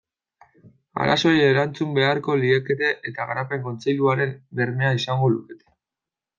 [1.03, 5.65] Arazoei erantzun beharko liekete eta Garapen Kontseiluaren bermea izango lukete.